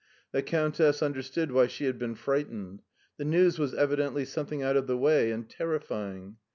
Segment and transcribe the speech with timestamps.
[0.31, 2.79] The Cotmtess understood why she had been fright ened.'
[3.17, 6.37] The news was evidently something out of the way and terrifying.